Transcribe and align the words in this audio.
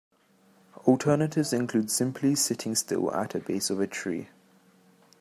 Alternatives 0.87 1.53
include 1.53 1.91
simply 1.91 2.33
sitting 2.33 2.73
still 2.73 3.13
at 3.13 3.29
the 3.29 3.39
base 3.39 3.69
of 3.69 3.79
a 3.79 3.85
tree. 3.85 4.29